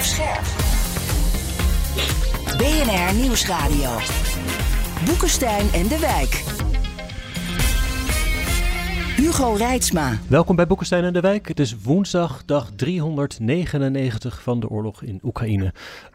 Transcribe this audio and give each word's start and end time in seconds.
Blijf 0.00 0.14
scherp. 0.14 0.44
BNR 2.58 3.20
Nieuwsradio. 3.20 3.90
Boekenstein 5.04 5.66
en 5.72 5.88
de 5.88 5.98
Wijk. 5.98 6.32
Hugo 9.16 9.52
Reitsma. 9.52 10.18
Welkom 10.28 10.56
bij 10.56 10.66
Boekenstein 10.66 11.04
en 11.04 11.12
de 11.12 11.20
Wijk. 11.20 11.48
Het 11.48 11.60
is 11.60 11.82
woensdag, 11.82 12.44
dag 12.44 12.70
399 12.76 14.42
van 14.42 14.60
de 14.60 14.68
oorlog 14.68 15.02
in 15.02 15.20
Oekraïne. 15.22 15.72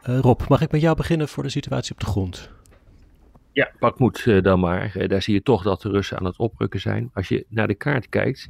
Uh, 0.09 0.19
Rob, 0.19 0.41
mag 0.47 0.61
ik 0.61 0.71
met 0.71 0.81
jou 0.81 0.95
beginnen 0.95 1.27
voor 1.27 1.43
de 1.43 1.49
situatie 1.49 1.93
op 1.93 1.99
de 1.99 2.05
grond? 2.05 2.49
Ja, 3.51 3.71
Bakmoed 3.79 4.25
uh, 4.25 4.41
dan 4.43 4.59
maar. 4.59 4.93
Uh, 4.97 5.09
daar 5.09 5.21
zie 5.21 5.33
je 5.33 5.41
toch 5.41 5.63
dat 5.63 5.81
de 5.81 5.89
Russen 5.89 6.17
aan 6.17 6.25
het 6.25 6.37
oprukken 6.37 6.79
zijn. 6.79 7.09
Als 7.13 7.27
je 7.27 7.45
naar 7.49 7.67
de 7.67 7.75
kaart 7.75 8.09
kijkt 8.09 8.47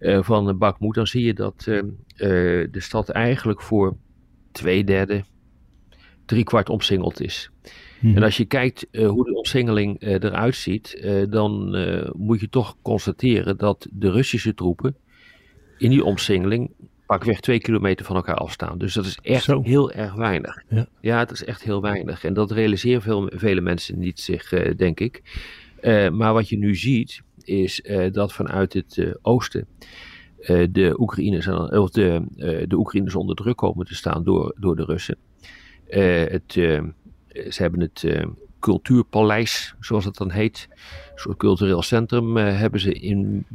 van 0.00 0.58
Bakmoed, 0.58 0.94
dan 0.94 1.06
zie 1.06 1.24
je 1.24 1.34
dat 1.34 1.60
de 1.60 2.70
stad 2.72 3.08
eigenlijk 3.08 3.62
voor 3.62 3.96
twee 4.52 4.84
derde, 4.84 5.24
drie 6.24 6.44
kwart 6.44 6.68
omsingeld 6.68 7.20
is. 7.20 7.50
Hmm. 7.98 8.16
En 8.16 8.22
als 8.22 8.36
je 8.36 8.44
kijkt 8.44 8.86
uh, 8.90 9.08
hoe 9.08 9.24
de 9.24 9.36
omsingeling 9.36 10.02
uh, 10.02 10.12
eruit 10.12 10.54
ziet, 10.54 11.00
uh, 11.00 11.22
dan 11.30 11.76
moet 12.16 12.40
je 12.40 12.48
toch 12.48 12.76
constateren 12.82 13.56
dat 13.56 13.86
de 13.90 14.10
Russische 14.10 14.54
troepen 14.54 14.96
in 15.78 15.90
die 15.90 16.04
omsingeling 16.04 16.70
pakweg 17.06 17.40
twee 17.40 17.60
kilometer 17.60 18.06
van 18.06 18.16
elkaar 18.16 18.34
afstaan. 18.34 18.78
Dus 18.78 18.94
dat 18.94 19.04
is 19.04 19.18
echt 19.22 19.44
Zo. 19.44 19.62
heel 19.62 19.92
erg 19.92 20.14
weinig. 20.14 20.62
Ja. 20.68 20.86
ja, 21.00 21.18
dat 21.24 21.30
is 21.30 21.44
echt 21.44 21.62
heel 21.62 21.82
weinig. 21.82 22.24
En 22.24 22.34
dat 22.34 22.50
realiseren 22.50 23.02
veel, 23.02 23.30
vele 23.34 23.60
mensen 23.60 23.98
niet 23.98 24.20
zich, 24.20 24.48
denk 24.76 25.00
ik. 25.00 25.22
maar 26.12 26.32
wat 26.32 26.48
je 26.48 26.58
nu 26.58 26.74
ziet, 26.74 27.22
is 27.44 27.82
dat 28.12 28.32
vanuit 28.32 28.72
het 28.72 29.18
oosten 29.22 29.66
de 30.46 30.94
Oekraïners, 30.98 31.48
of 31.70 31.90
de, 31.90 32.22
de 32.68 32.76
Oekraïners 32.76 33.14
onder 33.14 33.36
druk 33.36 33.56
komen 33.56 33.86
te 33.86 33.94
staan 33.94 34.24
door, 34.24 34.54
door 34.58 34.76
de 34.76 34.84
Russen. 34.84 35.16
het 35.86 36.56
eh, 36.56 37.50
ze 37.50 37.62
hebben 37.62 37.80
het 37.80 38.26
Cultuurpaleis, 38.60 39.74
zoals 39.80 40.04
het 40.04 40.16
dan 40.16 40.30
heet. 40.30 40.68
Een 40.70 41.18
soort 41.18 41.36
cultureel 41.36 41.82
centrum 41.82 42.36
hebben 42.36 42.80
ze 42.80 42.92
in, 42.92 43.46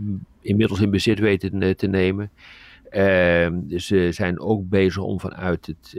inmiddels 0.41 0.81
in 0.81 0.89
bezit 0.89 1.19
weten 1.19 1.75
te 1.77 1.87
nemen. 1.87 2.31
Uh, 2.91 3.47
ze 3.77 4.07
zijn 4.11 4.39
ook 4.39 4.69
bezig 4.69 5.03
om 5.03 5.19
vanuit 5.19 5.65
het, 5.65 5.95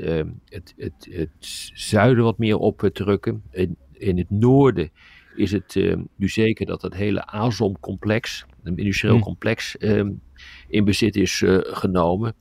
het, 0.48 0.74
het, 0.76 1.08
het, 1.10 1.30
zuiden 1.74 2.24
wat 2.24 2.38
meer 2.38 2.56
op 2.56 2.78
te 2.78 2.92
drukken. 2.92 3.42
In, 3.50 3.76
in 3.92 4.18
het 4.18 4.30
noorden 4.30 4.90
is 5.36 5.52
het 5.52 5.74
nu 6.16 6.28
zeker 6.28 6.66
dat 6.66 6.82
het 6.82 6.94
hele 6.94 7.26
Azom-complex, 7.26 8.46
een 8.62 8.76
industrieel 8.76 9.16
hm. 9.16 9.22
complex, 9.22 9.76
ehm, 9.76 10.10
in 10.68 10.84
bezit 10.84 11.16
is 11.16 11.42
genomen. 11.62 12.34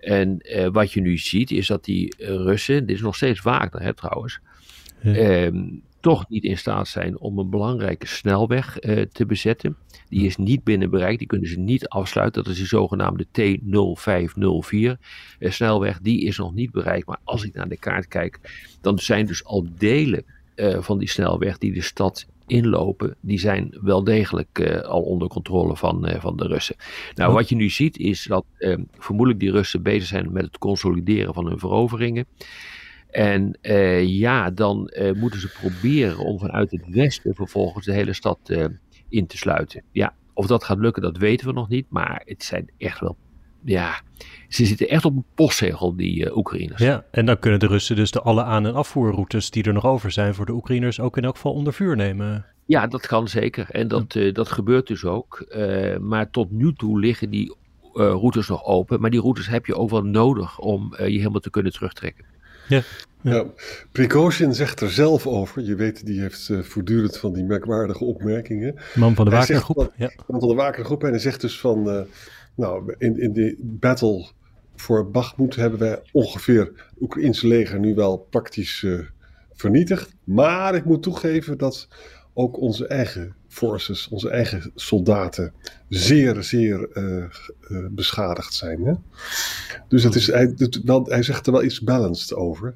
En 0.00 0.42
wat 0.72 0.92
je 0.92 1.00
nu 1.00 1.18
ziet 1.18 1.50
is 1.50 1.66
dat 1.66 1.84
die 1.84 2.14
Russen, 2.18 2.86
dit 2.86 2.96
is 2.96 3.02
nog 3.02 3.16
steeds 3.16 3.42
Wagner 3.42 3.82
hè, 3.82 3.94
trouwens, 3.94 4.40
Ehm, 5.02 5.64
toch 6.00 6.28
niet 6.28 6.44
in 6.44 6.58
staat 6.58 6.88
zijn 6.88 7.18
om 7.18 7.38
een 7.38 7.50
belangrijke 7.50 8.06
snelweg 8.06 8.82
uh, 8.82 9.02
te 9.12 9.26
bezetten. 9.26 9.76
Die 10.08 10.26
is 10.26 10.36
niet 10.36 10.64
binnen 10.64 10.90
bereik, 10.90 11.18
die 11.18 11.26
kunnen 11.26 11.48
ze 11.48 11.58
niet 11.58 11.88
afsluiten. 11.88 12.42
Dat 12.44 12.52
is 12.52 12.58
de 12.58 12.66
zogenaamde 12.66 13.26
T0504 13.26 15.00
uh, 15.38 15.50
snelweg. 15.50 16.00
Die 16.00 16.24
is 16.24 16.36
nog 16.38 16.54
niet 16.54 16.70
bereikt. 16.70 17.06
Maar 17.06 17.20
als 17.24 17.44
ik 17.44 17.54
naar 17.54 17.68
de 17.68 17.76
kaart 17.76 18.08
kijk, 18.08 18.38
dan 18.80 18.98
zijn 18.98 19.26
dus 19.26 19.44
al 19.44 19.66
delen 19.78 20.24
uh, 20.56 20.82
van 20.82 20.98
die 20.98 21.08
snelweg 21.08 21.58
die 21.58 21.72
de 21.72 21.82
stad 21.82 22.26
inlopen, 22.50 23.16
die 23.20 23.38
zijn 23.38 23.78
wel 23.80 24.04
degelijk 24.04 24.58
uh, 24.58 24.80
al 24.80 25.02
onder 25.02 25.28
controle 25.28 25.76
van, 25.76 26.08
uh, 26.08 26.20
van 26.20 26.36
de 26.36 26.46
Russen. 26.46 26.76
Nou, 27.14 27.32
wat 27.32 27.48
je 27.48 27.54
nu 27.54 27.68
ziet 27.68 27.98
is 27.98 28.24
dat 28.24 28.44
uh, 28.58 28.76
vermoedelijk 28.98 29.40
die 29.40 29.50
Russen 29.50 29.82
bezig 29.82 30.06
zijn 30.08 30.32
met 30.32 30.44
het 30.44 30.58
consolideren 30.58 31.34
van 31.34 31.46
hun 31.46 31.58
veroveringen. 31.58 32.26
En 33.10 33.58
ja, 34.06 34.50
dan 34.50 34.92
moeten 35.16 35.40
ze 35.40 35.48
proberen 35.60 36.18
om 36.18 36.38
vanuit 36.38 36.70
het 36.70 36.88
westen 36.88 37.34
vervolgens 37.34 37.86
de 37.86 37.92
hele 37.92 38.12
stad 38.12 38.38
in 39.08 39.26
te 39.26 39.36
sluiten. 39.36 39.82
Ja, 39.92 40.14
of 40.34 40.46
dat 40.46 40.64
gaat 40.64 40.78
lukken, 40.78 41.02
dat 41.02 41.16
weten 41.16 41.46
we 41.46 41.52
nog 41.52 41.68
niet. 41.68 41.86
Maar 41.88 42.22
het 42.24 42.42
zijn 42.42 42.70
echt 42.78 43.00
wel, 43.00 43.16
ja, 43.64 44.00
ze 44.48 44.66
zitten 44.66 44.88
echt 44.88 45.04
op 45.04 45.16
een 45.16 45.24
postzegel, 45.34 45.96
die 45.96 46.36
Oekraïners. 46.36 46.82
Ja, 46.82 47.04
en 47.10 47.26
dan 47.26 47.38
kunnen 47.38 47.60
de 47.60 47.66
Russen 47.66 47.96
dus 47.96 48.10
de 48.10 48.20
alle 48.20 48.42
aan- 48.42 48.66
en 48.66 48.74
afvoerroutes 48.74 49.50
die 49.50 49.62
er 49.62 49.72
nog 49.72 49.86
over 49.86 50.10
zijn 50.10 50.34
voor 50.34 50.46
de 50.46 50.52
Oekraïners 50.52 51.00
ook 51.00 51.16
in 51.16 51.24
elk 51.24 51.34
geval 51.34 51.52
onder 51.52 51.72
vuur 51.72 51.96
nemen. 51.96 52.46
Ja, 52.64 52.86
dat 52.86 53.06
kan 53.06 53.28
zeker. 53.28 53.66
En 53.70 53.88
dat, 53.88 54.18
dat 54.32 54.48
gebeurt 54.48 54.86
dus 54.86 55.04
ook. 55.04 55.46
maar 56.00 56.30
tot 56.30 56.50
nu 56.50 56.72
toe 56.72 57.00
liggen 57.00 57.30
die 57.30 57.54
routes 57.92 58.48
nog 58.48 58.64
open. 58.64 59.00
Maar 59.00 59.10
die 59.10 59.20
routes 59.20 59.46
heb 59.46 59.66
je 59.66 59.74
ook 59.74 59.90
wel 59.90 60.04
nodig 60.04 60.58
om 60.58 60.94
je 60.98 61.04
helemaal 61.04 61.40
te 61.40 61.50
kunnen 61.50 61.72
terugtrekken. 61.72 62.24
Ja. 62.68 62.82
Ja. 63.22 63.44
ja, 63.92 64.50
zegt 64.52 64.80
er 64.80 64.90
zelf 64.90 65.26
over. 65.26 65.62
Je 65.62 65.74
weet, 65.74 66.06
die 66.06 66.20
heeft 66.20 66.48
uh, 66.48 66.62
voortdurend 66.62 67.16
van 67.18 67.32
die 67.32 67.44
merkwaardige 67.44 68.04
opmerkingen. 68.04 68.74
Man 68.94 69.14
van 69.14 69.24
de 69.24 69.30
Wakergroep. 69.30 69.92
Ja. 69.96 70.10
Man 70.26 70.40
van 70.40 70.48
de 70.48 70.54
Wakergroep. 70.54 71.04
En 71.04 71.10
hij 71.10 71.18
zegt 71.18 71.40
dus 71.40 71.60
van, 71.60 71.88
uh, 71.88 72.00
nou, 72.54 72.94
in, 72.98 73.20
in 73.20 73.32
de 73.32 73.56
battle 73.60 74.28
voor 74.74 75.10
Bakhmut 75.10 75.56
hebben 75.56 75.78
wij 75.78 76.02
ongeveer 76.12 76.60
het 76.60 76.72
Oekraïnse 77.00 77.46
leger 77.46 77.78
nu 77.78 77.94
wel 77.94 78.18
praktisch 78.18 78.82
uh, 78.82 79.00
vernietigd. 79.52 80.14
Maar 80.24 80.74
ik 80.74 80.84
moet 80.84 81.02
toegeven 81.02 81.58
dat 81.58 81.88
ook 82.34 82.60
onze 82.60 82.86
eigen 82.86 83.34
forces, 83.48 84.08
onze 84.08 84.30
eigen 84.30 84.70
soldaten, 84.74 85.52
zeer, 85.88 86.42
zeer 86.42 86.88
beschadigd 87.90 88.54
zijn. 88.54 88.84
Hè? 88.84 88.92
Dus 89.88 90.02
het 90.02 90.14
is, 90.14 90.26
hij, 90.26 90.52
het, 90.56 90.80
wel, 90.84 91.04
hij 91.04 91.22
zegt 91.22 91.46
er 91.46 91.52
wel 91.52 91.62
iets 91.62 91.80
balanced 91.80 92.34
over. 92.34 92.74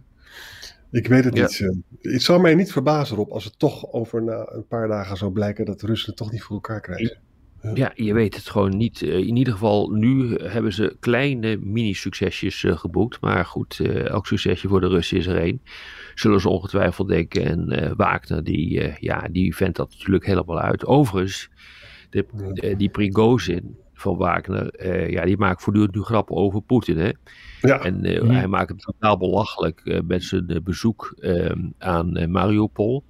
Ik 0.95 1.07
weet 1.07 1.25
het 1.25 1.35
niet. 1.35 1.61
Eh. 1.61 2.13
Het 2.13 2.23
zou 2.23 2.41
mij 2.41 2.55
niet 2.55 2.73
verbazen 2.73 3.17
op 3.17 3.31
als 3.31 3.45
het 3.45 3.59
toch 3.59 3.93
over 3.93 4.23
na 4.23 4.47
een 4.53 4.67
paar 4.67 4.89
dagen 4.89 5.17
zou 5.17 5.33
blijken 5.33 5.65
dat 5.65 5.81
de 5.81 5.87
Russen 5.87 6.09
het 6.09 6.17
toch 6.17 6.33
niet 6.33 6.43
voor 6.43 6.55
elkaar 6.55 6.81
krijgen. 6.81 7.19
Ja, 7.75 7.93
je 7.95 8.15
weet 8.15 8.35
het 8.35 8.49
gewoon 8.49 8.77
niet. 8.77 9.03
Eh, 9.03 9.19
in 9.19 9.37
ieder 9.37 9.53
geval, 9.53 9.91
nu 9.91 10.35
hebben 10.35 10.73
ze 10.73 10.97
kleine 11.01 11.57
mini-succesjes 11.57 12.63
uh, 12.63 12.77
geboekt. 12.77 13.21
Maar 13.21 13.45
goed, 13.45 13.79
uh, 13.79 14.09
elk 14.09 14.27
succesje 14.27 14.69
voor 14.69 14.81
de 14.81 14.89
Russen 14.89 15.19
is 15.19 15.27
er 15.27 15.37
één. 15.37 15.63
Zullen 16.15 16.41
ze 16.41 16.49
ongetwijfeld 16.49 17.09
denken. 17.09 17.45
En 17.45 17.95
Wagner, 17.97 18.45
die, 18.45 18.93
ja, 18.99 19.29
die 19.31 19.57
vindt 19.57 19.77
dat 19.77 19.91
natuurlijk 19.91 20.27
helemaal 20.27 20.61
uit. 20.61 20.87
Overigens, 20.87 21.51
de, 22.11 22.75
die 22.77 22.89
Prigozhin, 22.89 23.77
van 23.95 24.17
Wagner, 24.17 24.75
uh, 24.87 25.11
ja, 25.11 25.25
die 25.25 25.37
maakt 25.37 25.63
voortdurend 25.63 25.95
nu 25.95 26.03
grappen 26.03 26.37
over 26.37 26.63
Poetin. 26.63 26.99
Hè? 26.99 27.11
Ja. 27.61 27.79
En 27.79 28.05
uh, 28.05 28.29
hij 28.29 28.47
maakt 28.47 28.69
het 28.69 28.81
totaal 28.81 29.17
belachelijk 29.17 29.81
uh, 29.85 30.01
met 30.07 30.23
zijn 30.23 30.61
bezoek 30.65 31.15
ehm, 31.21 31.69
aan 31.79 32.31
Mariupol. 32.31 33.05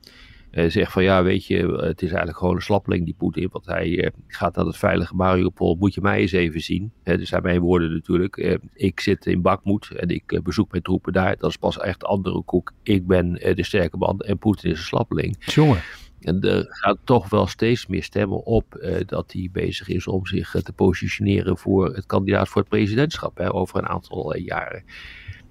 Hij 0.54 0.70
zegt 0.70 0.92
van 0.92 1.03
ja, 1.03 1.22
weet 1.22 1.47
je, 1.47 1.56
het 1.66 2.03
is 2.03 2.09
eigenlijk 2.09 2.38
gewoon 2.38 2.54
een 2.54 2.62
slappeling 2.62 3.04
die 3.04 3.15
Poetin. 3.19 3.48
Want 3.53 3.66
hij 3.66 4.12
gaat 4.26 4.56
naar 4.56 4.65
het 4.65 4.76
veilige 4.76 5.15
Mariupol, 5.15 5.76
moet 5.76 5.94
je 5.94 6.00
mij 6.00 6.20
eens 6.20 6.32
even 6.32 6.60
zien. 6.60 6.92
dus 7.03 7.28
zijn 7.28 7.42
mijn 7.42 7.60
woorden 7.60 7.92
natuurlijk. 7.92 8.59
ik 8.75 9.00
zit 9.00 9.26
in 9.26 9.42
Bakmoed 9.42 9.91
en 9.91 10.09
ik 10.09 10.41
bezoek 10.42 10.70
mijn 10.70 10.82
troepen 10.82 11.12
daar. 11.12 11.36
Dat 11.36 11.51
is 11.51 11.56
pas 11.56 11.78
echt 11.78 12.04
andere 12.04 12.42
koek. 12.42 12.72
Ik 12.83 13.06
ben 13.06 13.33
de 13.33 13.65
sterke 13.65 13.97
man 13.97 14.21
en 14.21 14.39
Poetin 14.39 14.71
is 14.71 14.78
een 14.78 14.84
slappeling. 14.84 15.36
Jongen. 15.45 15.83
En 16.24 16.41
er 16.41 16.66
gaat 16.68 16.98
toch 17.04 17.28
wel 17.28 17.47
steeds 17.47 17.86
meer 17.86 18.03
stemmen 18.03 18.45
op 18.45 18.78
uh, 18.80 18.97
dat 19.07 19.33
hij 19.33 19.48
bezig 19.53 19.89
is 19.89 20.07
om 20.07 20.27
zich 20.27 20.54
uh, 20.54 20.62
te 20.62 20.72
positioneren 20.72 21.59
voor 21.59 21.95
het 21.95 22.07
kandidaat 22.07 22.48
voor 22.48 22.60
het 22.60 22.71
presidentschap 22.71 23.39
hè, 23.39 23.54
over 23.54 23.78
een 23.78 23.89
aantal 23.89 24.36
uh, 24.36 24.45
jaren. 24.45 24.84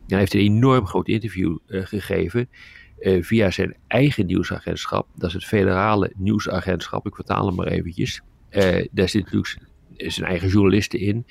hij 0.07 0.17
heeft 0.17 0.33
een 0.33 0.39
enorm 0.39 0.85
groot 0.85 1.07
interview 1.07 1.57
gegeven 1.67 2.49
via 3.21 3.51
zijn 3.51 3.75
eigen 3.87 4.25
nieuwsagentschap. 4.25 5.07
Dat 5.15 5.27
is 5.27 5.33
het 5.33 5.45
federale 5.45 6.11
nieuwsagentschap, 6.15 7.05
ik 7.05 7.15
vertaal 7.15 7.45
hem 7.45 7.55
maar 7.55 7.67
eventjes. 7.67 8.21
daar 8.91 9.09
zitten 9.09 9.19
natuurlijk 9.19 9.57
zijn 9.97 10.29
eigen 10.29 10.49
journalisten 10.49 10.99
in. 10.99 11.25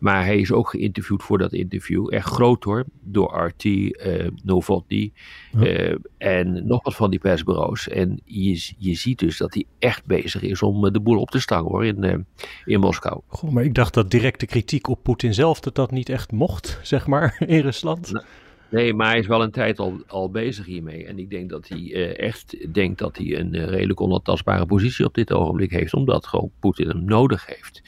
Maar 0.00 0.24
hij 0.24 0.38
is 0.38 0.52
ook 0.52 0.70
geïnterviewd 0.70 1.22
voor 1.22 1.38
dat 1.38 1.52
interview. 1.52 2.14
Echt 2.14 2.26
groot 2.26 2.64
hoor. 2.64 2.84
Door 3.00 3.46
RT, 3.46 3.64
uh, 3.64 4.26
Novotny 4.42 5.12
uh, 5.56 5.94
en 6.18 6.66
nog 6.66 6.84
wat 6.84 6.94
van 6.94 7.10
die 7.10 7.18
persbureaus. 7.18 7.88
En 7.88 8.20
je, 8.24 8.72
je 8.78 8.94
ziet 8.94 9.18
dus 9.18 9.36
dat 9.36 9.54
hij 9.54 9.64
echt 9.78 10.06
bezig 10.06 10.42
is 10.42 10.62
om 10.62 10.92
de 10.92 11.00
boel 11.00 11.18
op 11.18 11.30
te 11.30 11.40
stangen 11.40 11.70
hoor 11.70 11.86
in, 11.86 12.26
in 12.64 12.80
Moskou. 12.80 13.20
Goh, 13.26 13.50
maar 13.50 13.64
ik 13.64 13.74
dacht 13.74 13.94
dat 13.94 14.10
directe 14.10 14.46
kritiek 14.46 14.88
op 14.88 15.02
Poetin 15.02 15.34
zelf 15.34 15.60
dat 15.60 15.74
dat 15.74 15.90
niet 15.90 16.08
echt 16.08 16.32
mocht, 16.32 16.78
zeg 16.82 17.06
maar, 17.06 17.36
in 17.46 17.60
Rusland. 17.60 18.12
Nou, 18.12 18.24
Nee, 18.70 18.94
maar 18.94 19.08
hij 19.08 19.18
is 19.18 19.26
wel 19.26 19.42
een 19.42 19.50
tijd 19.50 19.78
al, 19.78 20.00
al 20.06 20.30
bezig 20.30 20.66
hiermee. 20.66 21.06
En 21.06 21.18
ik 21.18 21.30
denk 21.30 21.50
dat 21.50 21.68
hij 21.68 21.78
uh, 21.78 22.18
echt 22.18 22.74
denkt 22.74 22.98
dat 22.98 23.16
hij 23.16 23.38
een 23.38 23.54
uh, 23.54 23.64
redelijk 23.64 24.00
onaantastbare 24.00 24.66
positie 24.66 25.04
op 25.04 25.14
dit 25.14 25.32
ogenblik 25.32 25.70
heeft. 25.70 25.94
Omdat 25.94 26.26
gewoon 26.26 26.50
Poetin 26.60 26.88
hem 26.88 27.04
nodig 27.04 27.46
heeft 27.46 27.82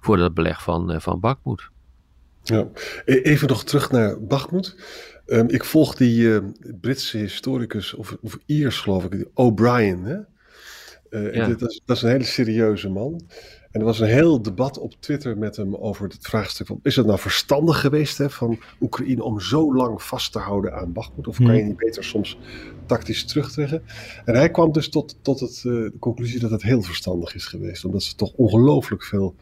voor 0.00 0.16
dat 0.16 0.34
beleg 0.34 0.62
van, 0.62 0.92
uh, 0.92 1.00
van 1.00 1.20
Bakhmut. 1.20 1.68
Ja. 2.42 2.68
E-, 3.04 3.20
even 3.20 3.48
nog 3.48 3.64
terug 3.64 3.90
naar 3.90 4.22
Bakhmut. 4.22 4.76
Um, 5.26 5.48
ik 5.48 5.64
volg 5.64 5.94
die 5.94 6.40
Britse 6.80 7.18
historicus, 7.18 7.94
of, 7.94 8.16
of 8.20 8.38
Iers 8.46 8.80
geloof 8.80 9.04
ik, 9.04 9.28
O'Brien. 9.34 10.04
Hè? 10.04 10.18
Ja. 11.10 11.48
Dat, 11.48 11.70
is, 11.70 11.80
dat 11.84 11.96
is 11.96 12.02
een 12.02 12.10
hele 12.10 12.24
serieuze 12.24 12.88
man. 12.88 13.20
En 13.76 13.82
er 13.82 13.88
was 13.88 14.00
een 14.00 14.08
heel 14.08 14.42
debat 14.42 14.78
op 14.78 14.94
Twitter 15.00 15.38
met 15.38 15.56
hem 15.56 15.74
over 15.74 16.08
het 16.08 16.18
vraagstuk 16.20 16.66
van... 16.66 16.80
is 16.82 16.96
het 16.96 17.06
nou 17.06 17.18
verstandig 17.18 17.80
geweest 17.80 18.18
hè, 18.18 18.30
van 18.30 18.58
Oekraïne 18.80 19.22
om 19.22 19.40
zo 19.40 19.74
lang 19.74 20.02
vast 20.02 20.32
te 20.32 20.38
houden 20.38 20.74
aan 20.74 20.92
Bakhmut? 20.92 21.26
Of 21.26 21.36
kan 21.36 21.56
je 21.56 21.62
niet 21.62 21.76
beter 21.76 22.04
soms 22.04 22.38
tactisch 22.86 23.24
terugtrekken? 23.24 23.82
En 24.24 24.34
hij 24.34 24.50
kwam 24.50 24.72
dus 24.72 24.88
tot, 24.88 25.16
tot 25.22 25.40
het, 25.40 25.62
uh, 25.66 25.72
de 25.72 25.92
conclusie 25.98 26.40
dat 26.40 26.50
het 26.50 26.62
heel 26.62 26.82
verstandig 26.82 27.34
is 27.34 27.46
geweest. 27.46 27.84
Omdat 27.84 28.02
ze 28.02 28.14
toch 28.14 28.32
ongelooflijk 28.32 29.02
veel 29.04 29.34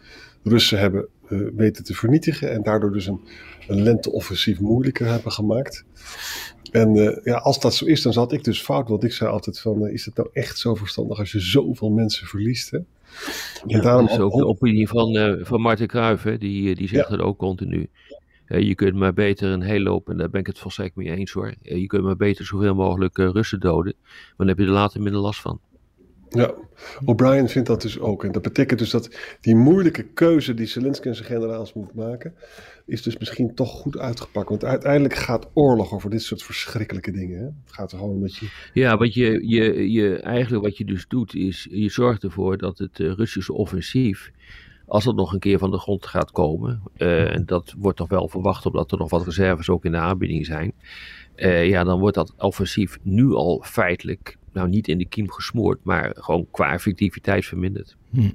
Russen 0.43 0.79
hebben 0.79 1.09
uh, 1.29 1.49
weten 1.57 1.85
te 1.85 1.95
vernietigen. 1.95 2.51
En 2.51 2.63
daardoor 2.63 2.93
dus 2.93 3.07
een, 3.07 3.21
een 3.69 3.83
lenteoffensief 3.83 4.61
moeilijker 4.61 5.07
hebben 5.07 5.33
gemaakt. 5.33 5.85
En 6.71 6.97
uh, 6.97 7.17
ja, 7.25 7.37
als 7.37 7.61
dat 7.61 7.75
zo 7.75 7.85
is, 7.85 8.03
dan 8.03 8.13
zat 8.13 8.33
ik 8.33 8.45
dus 8.45 8.63
fout. 8.63 8.89
Want 8.89 9.05
ik 9.05 9.13
zei 9.13 9.31
altijd 9.31 9.61
van, 9.61 9.89
is 9.89 10.05
het 10.05 10.17
nou 10.17 10.29
echt 10.33 10.59
zo 10.59 10.75
verstandig 10.75 11.19
als 11.19 11.33
je 11.33 11.41
zoveel 11.41 11.91
mensen 11.91 12.27
verliest? 12.27 12.71
Hè? 12.71 12.79
Ja, 13.67 13.77
en 13.77 13.83
daarom 13.83 14.07
dat 14.07 14.15
is 14.15 14.21
ook 14.21 14.37
de 14.37 14.47
opinie 14.47 14.89
van, 14.89 15.17
uh, 15.17 15.45
van 15.45 15.61
Martin 15.61 15.87
Kruijff, 15.87 16.23
hè? 16.23 16.39
Die, 16.39 16.75
die 16.75 16.89
zegt 16.89 17.09
ja. 17.09 17.15
het 17.15 17.25
ook 17.25 17.39
continu. 17.39 17.89
Uh, 18.49 18.61
je 18.61 18.75
kunt 18.75 18.95
maar 18.95 19.13
beter 19.13 19.51
een 19.51 19.63
hele 19.63 19.89
hoop, 19.89 20.09
en 20.09 20.17
daar 20.17 20.31
ben 20.31 20.41
ik 20.41 20.47
het 20.47 20.59
volstrekt 20.59 20.97
mee 20.97 21.11
eens 21.11 21.33
hoor. 21.33 21.55
Uh, 21.63 21.79
je 21.79 21.87
kunt 21.87 22.03
maar 22.03 22.17
beter 22.17 22.45
zoveel 22.45 22.75
mogelijk 22.75 23.17
Russen 23.17 23.61
doden, 23.61 23.95
maar 24.03 24.35
dan 24.37 24.49
heb 24.49 24.59
je 24.59 24.65
er 24.65 24.71
later 24.71 25.03
minder 25.03 25.21
last 25.21 25.41
van. 25.41 25.61
Ja, 26.35 26.55
O'Brien 27.05 27.49
vindt 27.49 27.69
dat 27.69 27.83
dus 27.83 27.99
ook. 27.99 28.25
En 28.25 28.33
dat 28.33 28.43
betekent 28.43 28.79
dus 28.79 28.91
dat 28.91 29.17
die 29.41 29.57
moeilijke 29.57 30.03
keuze 30.03 30.55
die 30.55 30.67
Zelensky 30.67 31.09
en 31.09 31.15
zijn 31.15 31.29
generaals 31.29 31.73
moet 31.73 31.95
maken, 31.95 32.35
is 32.87 33.03
dus 33.03 33.19
misschien 33.19 33.55
toch 33.55 33.71
goed 33.71 33.99
uitgepakt. 33.99 34.49
Want 34.49 34.65
uiteindelijk 34.65 35.15
gaat 35.15 35.51
oorlog 35.53 35.93
over 35.93 36.11
dit 36.11 36.23
soort 36.23 36.43
verschrikkelijke 36.43 37.11
dingen. 37.11 37.39
Hè? 37.39 37.45
Het 37.45 37.73
gaat 37.73 37.93
er 37.93 37.99
gewoon 37.99 38.21
dat 38.21 38.37
je... 38.37 38.49
Ja, 38.73 38.97
wat 38.97 39.15
je, 39.15 39.49
je, 39.49 39.93
je, 39.93 40.17
eigenlijk 40.17 40.65
wat 40.65 40.77
je 40.77 40.85
dus 40.85 41.05
doet, 41.09 41.35
is 41.35 41.67
je 41.71 41.91
zorgt 41.91 42.23
ervoor 42.23 42.59
dat 42.59 42.79
het 42.79 42.99
uh, 42.99 43.13
Russische 43.13 43.53
offensief, 43.53 44.31
als 44.87 45.05
het 45.05 45.17
nog 45.17 45.33
een 45.33 45.39
keer 45.39 45.59
van 45.59 45.71
de 45.71 45.79
grond 45.79 46.07
gaat 46.07 46.31
komen, 46.31 46.83
uh, 46.97 47.35
en 47.35 47.47
dat 47.47 47.75
wordt 47.79 47.99
toch 47.99 48.09
wel 48.09 48.29
verwacht 48.29 48.67
omdat 48.67 48.93
er 48.93 48.99
nog 48.99 49.11
wat 49.11 49.25
reserves 49.25 49.69
ook 49.69 49.85
in 49.85 49.93
de 49.93 49.99
aanbieding 49.99 50.47
zijn, 50.47 50.73
uh, 51.37 51.69
ja, 51.69 51.85
dan 51.85 52.01
wordt 52.01 52.17
dat 52.17 52.35
offensief 52.39 52.99
nu 53.03 53.33
al 53.33 53.63
feitelijk 53.67 54.39
nou 54.55 54.69
niet 54.69 54.89
in 54.89 54.99
de 54.99 55.07
kiem 55.07 55.31
gesmoord, 55.31 55.79
maar 55.83 56.13
gewoon 56.15 56.47
qua 56.51 56.73
effectiviteit 56.73 57.45
verminderd. 57.45 57.97
Hm. 58.11 58.31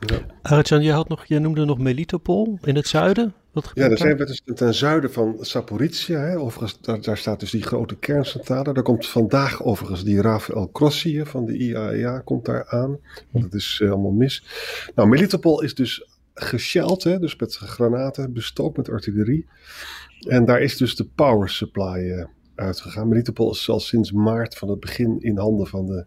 Ja. 0.00 0.26
Arjan, 0.42 0.82
je, 0.82 0.92
had 0.92 1.08
nog, 1.08 1.24
je 1.24 1.38
noemde 1.38 1.64
nog 1.64 1.78
Melitopol 1.78 2.58
in 2.62 2.76
het 2.76 2.86
zuiden. 2.86 3.34
Wat 3.52 3.70
ja, 3.74 3.88
daar 3.88 3.98
zijn 3.98 4.16
we 4.16 4.26
dus 4.26 4.42
ten 4.54 4.74
zuiden 4.74 5.12
van 5.12 5.36
Saporizia. 5.40 6.18
Hè. 6.18 6.38
Overigens, 6.38 6.80
daar, 6.80 7.00
daar, 7.00 7.16
staat 7.16 7.40
dus 7.40 7.50
die 7.50 7.62
grote 7.62 7.96
kerncentrale. 7.96 8.72
Daar 8.72 8.82
komt 8.82 9.06
vandaag 9.06 9.62
overigens 9.62 10.04
die 10.04 10.20
Rafael 10.20 10.70
Grossi 10.72 11.24
van 11.24 11.44
de 11.44 11.56
IAEA 11.56 12.18
komt 12.18 12.44
daar 12.44 12.68
aan. 12.68 12.98
Want 13.30 13.44
het 13.44 13.54
is 13.54 13.80
uh, 13.82 13.90
allemaal 13.90 14.10
mis. 14.10 14.44
Nou, 14.94 15.08
Melitopol 15.08 15.62
is 15.62 15.74
dus 15.74 16.06
gesheld, 16.34 17.04
hè, 17.04 17.18
dus 17.18 17.36
met 17.36 17.56
granaten, 17.56 18.32
bestookt 18.32 18.76
met 18.76 18.90
artillerie. 18.90 19.46
En 20.28 20.44
daar 20.44 20.60
is 20.60 20.76
dus 20.76 20.96
de 20.96 21.04
power 21.14 21.48
supply 21.48 21.98
uh, 21.98 22.24
uitgegaan. 22.60 23.08
Melitopol 23.08 23.50
is 23.50 23.68
al 23.68 23.80
sinds 23.80 24.12
maart 24.12 24.56
van 24.56 24.68
het 24.68 24.80
begin 24.80 25.16
in 25.20 25.38
handen 25.38 25.66
van 25.66 25.86
de, 25.86 26.04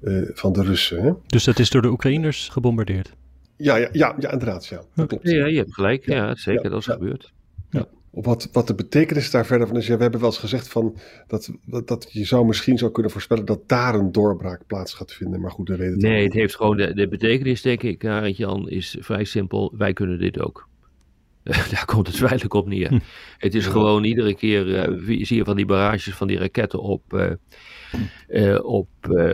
uh, 0.00 0.30
van 0.34 0.52
de 0.52 0.62
Russen. 0.62 1.02
Hè? 1.02 1.12
Dus 1.26 1.44
dat 1.44 1.58
is 1.58 1.70
door 1.70 1.82
de 1.82 1.90
Oekraïners 1.90 2.48
gebombardeerd? 2.48 3.14
Ja, 3.56 3.76
ja, 3.76 3.88
ja, 3.92 4.14
ja 4.18 4.30
inderdaad. 4.30 4.66
Ja, 4.66 4.82
dat 4.94 5.06
klopt. 5.06 5.30
ja, 5.30 5.46
je 5.46 5.56
hebt 5.56 5.74
gelijk. 5.74 6.06
Ja, 6.06 6.14
ja 6.14 6.34
zeker. 6.34 6.64
Ja, 6.64 6.68
dat 6.70 6.80
is 6.80 6.86
gebeurd. 6.86 7.32
Ja. 7.70 7.86
Wat, 8.10 8.48
wat 8.52 8.66
de 8.66 8.74
betekenis 8.74 9.30
daar 9.30 9.46
verder 9.46 9.66
van 9.66 9.76
is, 9.76 9.86
ja, 9.86 9.96
we 9.96 10.02
hebben 10.02 10.20
wel 10.20 10.28
eens 10.28 10.38
gezegd 10.38 10.68
van 10.68 10.96
dat, 11.26 11.50
dat 11.66 12.08
je 12.12 12.24
zou 12.24 12.46
misschien 12.46 12.78
zou 12.78 12.90
kunnen 12.90 13.12
voorspellen 13.12 13.44
dat 13.44 13.68
daar 13.68 13.94
een 13.94 14.12
doorbraak 14.12 14.66
plaats 14.66 14.94
gaat 14.94 15.12
vinden. 15.12 15.40
Maar 15.40 15.50
goed, 15.50 15.66
de 15.66 15.74
reden. 15.74 15.98
Nee, 15.98 16.24
het 16.24 16.32
heeft 16.32 16.56
gewoon 16.56 16.76
de, 16.76 16.94
de 16.94 17.08
betekenis, 17.08 17.62
denk 17.62 17.82
ik, 17.82 18.02
Jan, 18.36 18.68
is 18.68 18.96
vrij 19.00 19.24
simpel. 19.24 19.72
Wij 19.76 19.92
kunnen 19.92 20.18
dit 20.18 20.40
ook. 20.40 20.68
Daar 21.70 21.84
komt 21.86 22.06
het 22.06 22.16
feitelijk 22.16 22.54
op 22.54 22.66
neer. 22.66 22.88
Hm. 22.88 22.98
Het 23.38 23.54
is 23.54 23.66
gewoon 23.66 24.04
iedere 24.04 24.34
keer, 24.34 24.90
uh, 24.90 25.24
zie 25.24 25.36
je 25.36 25.44
van 25.44 25.56
die 25.56 25.66
barrages 25.66 26.14
van 26.14 26.26
die 26.26 26.38
raketten 26.38 26.80
op, 26.80 27.12
uh, 27.12 27.30
uh, 28.28 28.64
op 28.64 28.88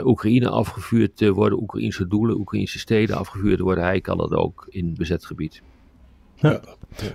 Oekraïne 0.04 0.48
afgevuurd 0.48 1.28
worden, 1.28 1.60
Oekraïnse 1.62 2.06
doelen, 2.06 2.36
Oekraïnse 2.36 2.78
steden 2.78 3.16
afgevuurd 3.16 3.60
worden. 3.60 3.84
Hij 3.84 4.00
kan 4.00 4.16
dat 4.16 4.32
ook 4.32 4.66
in 4.68 4.94
bezet 4.94 5.26
gebied. 5.26 5.62
Ja. 6.40 6.60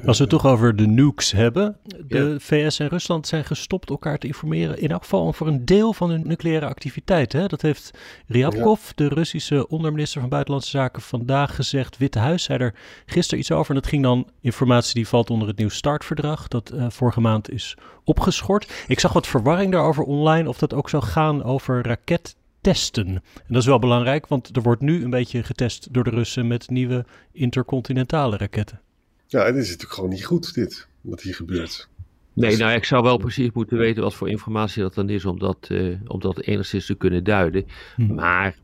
Als 0.05 0.17
we 0.17 0.23
het 0.23 0.29
toch 0.29 0.45
over 0.45 0.75
de 0.75 0.87
nukes 0.87 1.31
hebben. 1.31 1.77
De 2.07 2.17
ja. 2.17 2.39
VS 2.39 2.79
en 2.79 2.87
Rusland 2.87 3.27
zijn 3.27 3.45
gestopt 3.45 3.89
elkaar 3.89 4.17
te 4.17 4.27
informeren. 4.27 4.79
In 4.79 4.91
elk 4.91 5.01
geval 5.01 5.33
voor 5.33 5.47
een 5.47 5.65
deel 5.65 5.93
van 5.93 6.09
hun 6.09 6.27
nucleaire 6.27 6.65
activiteit. 6.65 7.33
Hè? 7.33 7.47
Dat 7.47 7.61
heeft 7.61 7.91
Ryabkov, 8.27 8.85
ja. 8.85 8.91
de 8.95 9.07
Russische 9.07 9.67
onderminister 9.67 10.21
van 10.21 10.29
Buitenlandse 10.29 10.69
Zaken, 10.69 11.01
vandaag 11.01 11.55
gezegd. 11.55 11.97
Witte 11.97 12.19
Huis 12.19 12.43
zei 12.43 12.59
er 12.59 12.73
gisteren 13.05 13.39
iets 13.39 13.51
over. 13.51 13.75
En 13.75 13.81
dat 13.81 13.89
ging 13.89 14.03
dan 14.03 14.29
informatie 14.41 14.93
die 14.93 15.07
valt 15.07 15.29
onder 15.29 15.47
het 15.47 15.57
nieuw 15.57 15.69
startverdrag. 15.69 16.47
Dat 16.47 16.71
uh, 16.73 16.85
vorige 16.89 17.21
maand 17.21 17.49
is 17.49 17.77
opgeschort. 18.03 18.83
Ik 18.87 18.99
zag 18.99 19.13
wat 19.13 19.27
verwarring 19.27 19.71
daarover 19.71 20.03
online. 20.03 20.49
Of 20.49 20.57
dat 20.57 20.73
ook 20.73 20.89
zou 20.89 21.03
gaan 21.03 21.43
over 21.43 21.85
raket 21.85 22.35
testen. 22.61 23.07
En 23.07 23.21
dat 23.47 23.61
is 23.61 23.67
wel 23.67 23.79
belangrijk, 23.79 24.27
want 24.27 24.55
er 24.55 24.61
wordt 24.61 24.81
nu 24.81 25.03
een 25.03 25.09
beetje 25.09 25.43
getest 25.43 25.93
door 25.93 26.03
de 26.03 26.09
Russen 26.09 26.47
met 26.47 26.69
nieuwe 26.69 27.05
intercontinentale 27.31 28.37
raketten. 28.37 28.79
Ja, 29.27 29.45
het 29.45 29.55
is 29.55 29.67
natuurlijk 29.67 29.93
gewoon 29.93 30.09
niet 30.09 30.25
goed, 30.25 30.53
dit, 30.53 30.87
wat 31.01 31.21
hier 31.21 31.35
gebeurt. 31.35 31.89
Nee, 32.33 32.49
dus... 32.49 32.59
nou, 32.59 32.73
ik 32.73 32.85
zou 32.85 33.03
wel 33.03 33.17
precies 33.17 33.51
moeten 33.53 33.77
weten 33.77 34.03
wat 34.03 34.13
voor 34.13 34.29
informatie 34.29 34.81
dat 34.81 34.93
dan 34.93 35.09
is, 35.09 35.25
om 35.25 35.39
dat, 35.39 35.67
uh, 35.71 35.99
om 36.07 36.19
dat 36.19 36.41
enigszins 36.41 36.85
te 36.85 36.95
kunnen 36.95 37.23
duiden. 37.23 37.65
Hm. 37.95 38.13
Maar 38.13 38.55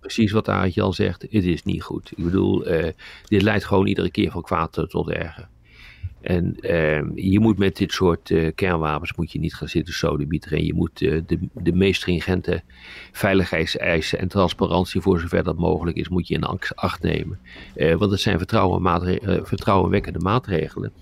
precies 0.00 0.32
wat 0.32 0.48
Aartje 0.48 0.82
al 0.82 0.92
zegt, 0.92 1.22
het 1.22 1.44
is 1.44 1.62
niet 1.62 1.82
goed. 1.82 2.10
Ik 2.16 2.24
bedoel, 2.24 2.72
uh, 2.72 2.88
dit 3.24 3.42
leidt 3.42 3.64
gewoon 3.64 3.86
iedere 3.86 4.10
keer 4.10 4.30
van 4.30 4.42
kwaad 4.42 4.84
tot 4.88 5.10
erger. 5.10 5.48
En 6.28 6.56
uh, 6.60 7.00
je 7.14 7.40
moet 7.40 7.58
met 7.58 7.76
dit 7.76 7.92
soort 7.92 8.30
uh, 8.30 8.50
kernwapens 8.54 9.14
moet 9.14 9.32
je 9.32 9.38
niet 9.38 9.54
gaan 9.54 9.68
zitten 9.68 9.94
sodemieteren. 9.94 10.64
Je 10.64 10.74
moet 10.74 11.00
uh, 11.00 11.20
de, 11.26 11.38
de 11.54 11.72
meest 11.72 12.00
stringente 12.00 12.62
veiligheidseisen 13.12 14.18
en 14.18 14.28
transparantie 14.28 15.00
voor 15.00 15.20
zover 15.20 15.42
dat 15.42 15.56
mogelijk 15.56 15.96
is, 15.96 16.08
moet 16.08 16.28
je 16.28 16.34
in 16.34 16.44
acht 16.74 17.02
nemen. 17.02 17.38
want 17.74 18.10
het 18.10 18.20
zijn 18.20 18.38
vertrouwenwekkende 19.42 20.18
maatregelen. 20.18 20.92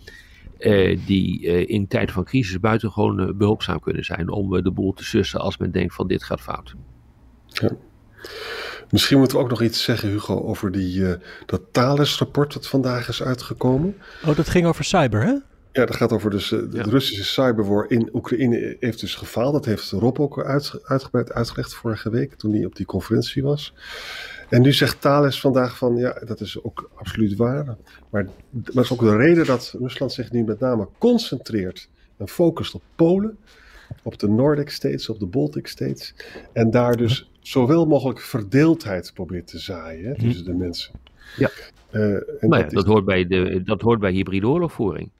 die 1.06 1.40
in 1.66 1.86
tijden 1.86 2.14
van 2.14 2.24
crisis 2.24 2.60
buitengewoon 2.60 3.36
behulpzaam 3.36 3.80
kunnen 3.80 4.04
zijn 4.04 4.28
om 4.28 4.62
de 4.62 4.70
boel 4.70 4.92
te 4.92 5.04
sussen 5.04 5.40
als 5.40 5.56
men 5.56 5.70
denkt 5.70 5.94
van 5.94 6.06
dit 6.06 6.22
gaat 6.22 6.40
fout. 6.40 6.74
Ja. 7.46 7.70
Misschien 8.90 9.18
moeten 9.18 9.36
we 9.36 9.42
ook 9.42 9.50
nog 9.50 9.62
iets 9.62 9.82
zeggen, 9.82 10.08
Hugo, 10.08 10.42
over 10.42 10.72
die, 10.72 10.98
uh, 10.98 11.12
dat 11.46 11.62
Thales-rapport 11.70 12.52
dat 12.52 12.66
vandaag 12.66 13.08
is 13.08 13.22
uitgekomen. 13.22 13.96
Oh, 14.26 14.36
dat 14.36 14.48
ging 14.48 14.66
over 14.66 14.84
cyber, 14.84 15.22
hè? 15.22 15.34
Ja, 15.72 15.86
dat 15.86 15.96
gaat 15.96 16.12
over 16.12 16.30
dus 16.30 16.50
uh, 16.50 16.70
de 16.70 16.76
ja. 16.76 16.82
Russische 16.82 17.24
cyberwar 17.24 17.90
in 17.90 18.08
Oekraïne 18.12 18.76
heeft 18.80 19.00
dus 19.00 19.14
gefaald. 19.14 19.52
Dat 19.52 19.64
heeft 19.64 19.90
Rob 19.90 20.20
ook 20.20 20.44
uit, 20.44 20.80
uitgebreid 20.82 21.32
uitgelegd 21.32 21.74
vorige 21.74 22.10
week 22.10 22.34
toen 22.34 22.52
hij 22.52 22.64
op 22.64 22.76
die 22.76 22.86
conferentie 22.86 23.42
was. 23.42 23.74
En 24.48 24.62
nu 24.62 24.72
zegt 24.72 25.00
Thales 25.00 25.40
vandaag 25.40 25.76
van 25.76 25.96
ja, 25.96 26.22
dat 26.24 26.40
is 26.40 26.62
ook 26.62 26.90
absoluut 26.94 27.36
waar. 27.36 27.76
Maar 28.10 28.26
dat 28.50 28.84
is 28.84 28.92
ook 28.92 29.00
de 29.00 29.16
reden 29.16 29.46
dat 29.46 29.74
Rusland 29.78 30.12
zich 30.12 30.30
nu 30.32 30.44
met 30.44 30.60
name 30.60 30.88
concentreert 30.98 31.88
en 32.16 32.28
focust 32.28 32.74
op 32.74 32.82
Polen, 32.94 33.38
op 34.02 34.18
de 34.18 34.28
Nordic 34.28 34.70
States, 34.70 35.08
op 35.08 35.18
de 35.18 35.26
Baltic 35.26 35.66
States. 35.66 36.14
En 36.52 36.70
daar 36.70 36.96
dus 36.96 37.30
zoveel 37.46 37.86
mogelijk 37.86 38.20
verdeeldheid 38.20 39.10
probeert 39.14 39.46
te 39.46 39.58
zaaien 39.58 40.08
hè, 40.08 40.14
tussen 40.14 40.44
de 40.44 40.54
mensen. 40.54 40.94
Ja. 41.36 41.50
Uh, 41.92 42.14
en 42.14 42.24
nou 42.40 42.56
ja, 42.56 42.62
dat, 42.62 42.72
dat, 42.72 42.86
hoort 42.86 43.04
bij 43.04 43.26
de, 43.26 43.62
dat 43.64 43.80
hoort 43.80 44.00
bij 44.00 44.12
hybride 44.12 44.48
oorlogvoering. 44.48 45.10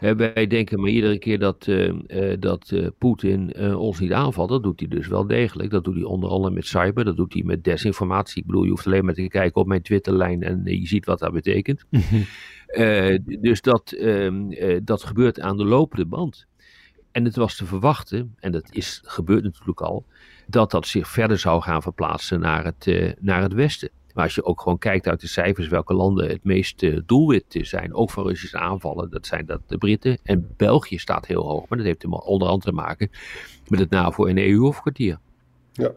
Ja. 0.00 0.16
wij 0.16 0.46
denken 0.46 0.80
maar 0.80 0.90
iedere 0.90 1.18
keer 1.18 1.38
dat, 1.38 1.66
uh, 1.66 1.92
dat 2.38 2.70
uh, 2.70 2.86
Poetin 2.98 3.56
ons 3.76 4.00
niet 4.00 4.12
aanvalt. 4.12 4.48
Dat 4.48 4.62
doet 4.62 4.80
hij 4.80 4.88
dus 4.88 5.06
wel 5.06 5.26
degelijk. 5.26 5.70
Dat 5.70 5.84
doet 5.84 5.94
hij 5.94 6.02
onder 6.02 6.30
andere 6.30 6.54
met 6.54 6.66
cyber. 6.66 7.04
Dat 7.04 7.16
doet 7.16 7.32
hij 7.32 7.42
met 7.42 7.64
desinformatie. 7.64 8.40
Ik 8.40 8.46
bedoel, 8.46 8.64
je 8.64 8.70
hoeft 8.70 8.86
alleen 8.86 9.04
maar 9.04 9.14
te 9.14 9.28
kijken 9.28 9.60
op 9.60 9.66
mijn 9.66 9.82
Twitterlijn 9.82 10.42
en 10.42 10.62
je 10.64 10.86
ziet 10.86 11.06
wat 11.06 11.18
dat 11.18 11.32
betekent. 11.32 11.84
dus 13.40 13.60
dat, 13.60 13.92
ehm, 13.92 14.34
dat 14.84 15.04
gebeurt 15.04 15.40
aan 15.40 15.56
de 15.56 15.64
lopende 15.64 16.06
band. 16.06 16.46
En 17.12 17.24
het 17.24 17.36
was 17.36 17.56
te 17.56 17.66
verwachten, 17.66 18.34
en 18.38 18.52
dat 18.52 18.68
is 18.70 19.02
gebeurd 19.04 19.42
natuurlijk 19.42 19.80
al, 19.80 20.04
dat 20.50 20.70
dat 20.70 20.86
zich 20.86 21.08
verder 21.08 21.38
zou 21.38 21.62
gaan 21.62 21.82
verplaatsen 21.82 22.40
naar 22.40 22.64
het, 22.64 23.14
naar 23.20 23.42
het 23.42 23.52
westen. 23.52 23.90
Maar 24.14 24.24
als 24.24 24.34
je 24.34 24.44
ook 24.44 24.60
gewoon 24.60 24.78
kijkt 24.78 25.08
uit 25.08 25.20
de 25.20 25.26
cijfers 25.26 25.68
welke 25.68 25.94
landen 25.94 26.28
het 26.28 26.44
meest 26.44 26.82
uh, 26.82 27.00
doelwit 27.06 27.44
zijn, 27.48 27.94
ook 27.94 28.10
van 28.10 28.26
Russische 28.26 28.58
aanvallen, 28.58 29.10
dat 29.10 29.26
zijn 29.26 29.46
dat 29.46 29.60
de 29.66 29.78
Britten. 29.78 30.18
En 30.22 30.54
België 30.56 30.98
staat 30.98 31.26
heel 31.26 31.46
hoog, 31.46 31.68
maar 31.68 31.78
dat 31.78 31.86
heeft 31.86 32.04
onder 32.04 32.48
andere 32.48 32.70
te 32.70 32.76
maken 32.76 33.10
met 33.68 33.80
het 33.80 33.90
NAVO- 33.90 34.26
en 34.26 34.38
EU-hoofdkwartier. 34.38 35.18
Ja, 35.72 35.92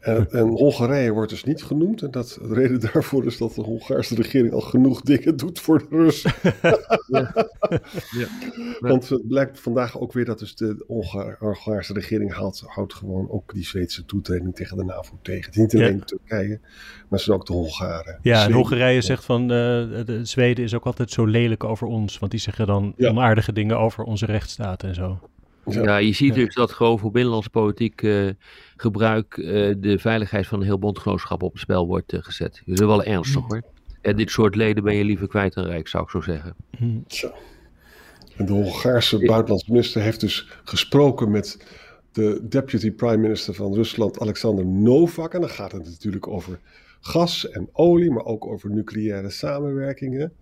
en, 0.00 0.30
en, 0.40 0.48
Hongarije 0.48 1.12
wordt 1.12 1.30
dus 1.30 1.44
niet 1.44 1.62
genoemd. 1.62 2.02
En 2.02 2.10
dat, 2.10 2.38
de 2.42 2.54
reden 2.54 2.80
daarvoor 2.80 3.26
is 3.26 3.38
dat 3.38 3.54
de 3.54 3.62
Hongaarse 3.62 4.14
regering 4.14 4.52
al 4.52 4.60
genoeg 4.60 5.00
dingen 5.12 5.36
doet 5.36 5.60
voor 5.60 5.78
de 5.78 5.96
Russen. 5.96 6.32
ja. 7.06 7.48
Ja. 8.10 8.26
Want 8.78 9.08
het 9.08 9.28
blijkt 9.28 9.60
vandaag 9.60 9.98
ook 9.98 10.12
weer 10.12 10.24
dat 10.24 10.38
dus 10.38 10.54
de 10.54 10.84
Hongaarse 11.38 11.92
regering 11.92 12.34
haalt, 12.34 12.62
houdt 12.66 12.94
gewoon 12.94 13.30
ook 13.30 13.54
die 13.54 13.64
Zweedse 13.64 14.04
toetreding 14.04 14.54
tegen 14.54 14.76
de 14.76 14.84
NAVO 14.84 15.18
tegen. 15.22 15.44
Het 15.44 15.54
is 15.54 15.62
niet 15.62 15.74
alleen 15.74 16.04
Turkije, 16.04 16.60
maar 17.08 17.18
het 17.18 17.28
ook 17.28 17.46
de 17.46 17.52
Hongaren. 17.52 18.18
Ja, 18.22 18.44
en 18.44 18.52
Hongarije 18.52 19.00
zegt 19.00 19.24
van 19.24 19.42
uh, 19.42 19.48
de 19.48 20.20
Zweden 20.22 20.64
is 20.64 20.74
ook 20.74 20.84
altijd 20.86 21.10
zo 21.10 21.24
lelijk 21.24 21.64
over 21.64 21.86
ons. 21.86 22.18
Want 22.18 22.30
die 22.30 22.40
zeggen 22.40 22.66
dan 22.66 22.94
onaardige 22.98 23.52
dingen 23.52 23.78
over 23.78 24.04
onze 24.04 24.26
rechtsstaat 24.26 24.82
en 24.82 24.94
zo. 24.94 25.18
Ja, 25.68 25.96
je 25.96 26.12
ziet 26.12 26.34
dus 26.34 26.54
dat 26.54 26.72
gewoon 26.72 26.98
voor 26.98 27.10
binnenlandse 27.10 27.50
politiek 27.50 28.02
uh, 28.02 28.30
gebruik 28.76 29.36
uh, 29.36 29.74
de 29.78 29.98
veiligheid 29.98 30.46
van 30.46 30.60
een 30.60 30.66
heel 30.66 30.78
bondgenootschap 30.78 31.42
op 31.42 31.52
het 31.52 31.60
spel 31.60 31.86
wordt 31.86 32.12
uh, 32.12 32.22
gezet. 32.22 32.52
Dus 32.52 32.78
dat 32.78 32.88
is 32.88 32.94
wel 32.94 33.04
ernstig 33.04 33.42
hoor. 33.46 33.62
En 34.00 34.16
dit 34.16 34.30
soort 34.30 34.54
leden 34.54 34.84
ben 34.84 34.94
je 34.94 35.04
liever 35.04 35.28
kwijt 35.28 35.54
dan 35.54 35.64
rijk, 35.64 35.88
zou 35.88 36.04
ik 36.04 36.10
zo 36.10 36.20
zeggen. 36.20 36.54
Zo. 37.06 37.32
En 38.36 38.46
de 38.46 38.52
Hongaarse 38.52 39.18
buitenlandse 39.18 39.70
minister 39.70 40.02
heeft 40.02 40.20
dus 40.20 40.48
gesproken 40.64 41.30
met 41.30 41.66
de 42.12 42.40
deputy 42.42 42.90
prime 42.90 43.16
minister 43.16 43.54
van 43.54 43.74
Rusland, 43.74 44.20
Alexander 44.20 44.66
Novak. 44.66 45.34
En 45.34 45.40
dan 45.40 45.50
gaat 45.50 45.72
het 45.72 45.84
natuurlijk 45.84 46.28
over 46.28 46.60
gas 47.00 47.50
en 47.50 47.68
olie, 47.72 48.10
maar 48.10 48.24
ook 48.24 48.46
over 48.46 48.70
nucleaire 48.70 49.30
samenwerkingen. 49.30 50.32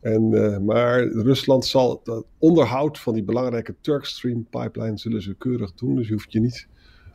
En, 0.00 0.32
uh, 0.32 0.58
maar 0.58 1.02
Rusland 1.08 1.66
zal 1.66 2.00
het 2.04 2.24
onderhoud 2.38 2.98
van 2.98 3.14
die 3.14 3.22
belangrijke 3.22 3.74
Turkstream 3.80 4.46
pipeline 4.50 4.98
zullen 4.98 5.22
ze 5.22 5.34
keurig 5.34 5.74
doen. 5.74 5.96
Dus 5.96 6.06
je 6.06 6.12
hoeft 6.12 6.32
je 6.32 6.40
niet 6.40 6.66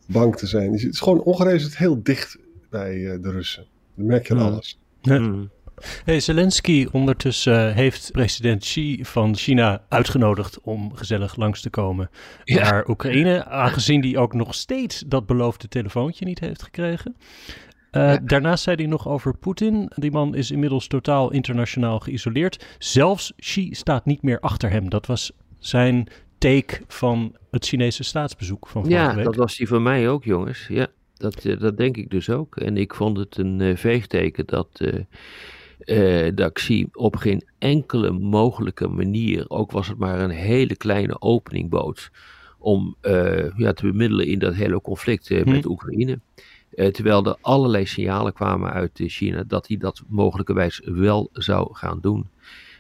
bang 0.08 0.36
te 0.36 0.48
zijn. 0.48 0.72
Het 0.72 0.84
is 0.84 1.00
gewoon 1.00 1.20
Hongarije 1.20 1.60
het 1.60 1.78
heel 1.78 2.04
dicht 2.04 2.38
bij 2.70 2.96
uh, 2.96 3.22
de 3.22 3.32
Russen. 3.32 3.66
Dat 3.96 4.06
merk 4.06 4.28
je 4.28 4.34
aan 4.34 4.40
alles. 4.40 4.80
Ja. 5.02 5.20
Mm. 5.20 5.50
Hey, 6.04 6.20
Zelensky 6.20 6.88
ondertussen 6.92 7.70
uh, 7.70 7.76
heeft 7.76 8.12
president 8.12 8.62
Xi 8.62 9.00
van 9.04 9.36
China 9.36 9.86
uitgenodigd 9.90 10.62
om 10.62 10.96
gezellig 10.96 11.36
langs 11.36 11.62
te 11.62 11.70
komen 11.70 12.10
ja. 12.44 12.70
naar 12.70 12.90
Oekraïne. 12.90 13.46
Aangezien 13.46 14.02
die 14.02 14.18
ook 14.18 14.34
nog 14.34 14.56
steeds 14.56 15.04
dat 15.08 15.26
beloofde 15.26 15.68
telefoontje 15.68 16.26
niet 16.26 16.40
heeft 16.40 16.64
gekregen. 16.64 17.16
Uh, 17.96 18.16
Daarnaast 18.24 18.64
zei 18.64 18.76
hij 18.76 18.86
nog 18.86 19.08
over 19.08 19.38
Poetin. 19.38 19.92
Die 19.96 20.12
man 20.12 20.36
is 20.36 20.52
inmiddels 20.52 20.88
totaal 20.88 21.32
internationaal 21.32 22.00
geïsoleerd. 22.00 22.66
Zelfs 22.78 23.34
Xi 23.36 23.74
staat 23.74 24.06
niet 24.06 24.22
meer 24.22 24.40
achter 24.40 24.70
hem. 24.70 24.90
Dat 24.90 25.06
was 25.06 25.32
zijn 25.60 26.08
take 26.38 26.82
van 26.88 27.36
het 27.52 27.66
Chinese 27.66 28.04
staatsbezoek 28.04 28.68
van 28.68 28.84
vorige 28.84 29.02
ja, 29.02 29.16
week. 29.16 29.26
dat 29.26 29.36
was 29.36 29.58
die 29.58 29.68
van 29.68 29.84
mij 29.84 30.10
ook, 30.10 30.24
jongens. 30.24 30.68
Ja, 30.68 30.88
dat, 31.14 31.44
uh, 31.44 31.60
dat 31.60 31.78
denk 31.78 31.98
ik 31.98 32.10
dus 32.10 32.30
ook. 32.30 32.56
En 32.56 32.78
ik 32.78 32.94
vond 32.94 33.18
het 33.18 33.38
een 33.38 33.60
uh, 33.60 33.76
veegteken 33.76 34.46
dat, 34.46 34.82
dat 36.36 36.54
Xi 36.54 36.88
op 36.92 37.16
geen 37.16 37.44
enkele 37.58 38.12
mogelijke 38.12 38.88
manier, 38.88 39.50
ook 39.50 39.72
was 39.72 39.88
het 39.88 39.98
maar 39.98 40.20
een 40.20 40.30
hele 40.30 40.76
kleine 40.76 41.22
opening 41.22 41.70
bood, 41.70 42.12
om 42.58 42.96
ja, 43.58 43.74
te 43.74 43.82
bemiddelen 43.82 44.28
in 44.28 44.40
dat 44.40 44.54
hele 44.54 44.82
conflict 44.82 45.30
met 45.30 45.64
hm. 45.64 45.70
Oekraïne. 45.70 46.20
Uh, 46.76 46.88
terwijl 46.88 47.26
er 47.26 47.38
allerlei 47.42 47.86
signalen 47.86 48.34
kwamen 48.34 48.72
uit 48.72 48.92
China 48.94 49.44
dat 49.48 49.68
hij 49.68 49.78
dat 49.78 50.04
mogelijkerwijs 50.08 50.82
wel 50.84 51.30
zou 51.34 51.76
gaan 51.76 52.00
doen. 52.02 52.30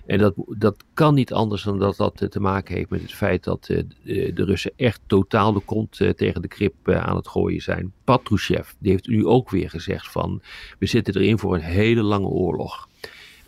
En 0.05 0.17
dat, 0.17 0.33
dat 0.47 0.83
kan 0.93 1.13
niet 1.13 1.33
anders 1.33 1.63
dan 1.63 1.79
dat 1.79 1.97
dat 1.97 2.31
te 2.31 2.39
maken 2.39 2.75
heeft 2.75 2.89
met 2.89 3.01
het 3.01 3.13
feit 3.13 3.43
dat 3.43 3.65
de 3.65 4.33
Russen 4.33 4.71
echt 4.75 5.01
totaal 5.07 5.53
de 5.53 5.59
kont 5.59 5.97
tegen 6.15 6.41
de 6.41 6.47
krip 6.47 6.89
aan 6.89 7.15
het 7.15 7.27
gooien 7.27 7.61
zijn. 7.61 7.93
Patrushev, 8.03 8.69
die 8.79 8.91
heeft 8.91 9.07
nu 9.07 9.25
ook 9.25 9.49
weer 9.49 9.69
gezegd 9.69 10.11
van 10.11 10.41
we 10.79 10.85
zitten 10.85 11.15
erin 11.15 11.39
voor 11.39 11.55
een 11.55 11.61
hele 11.61 12.01
lange 12.01 12.27
oorlog. 12.27 12.87